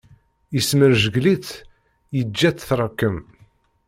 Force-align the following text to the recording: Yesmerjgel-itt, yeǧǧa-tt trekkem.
Yesmerjgel-itt, 0.53 1.49
yeǧǧa-tt 2.17 2.65
trekkem. 2.69 3.17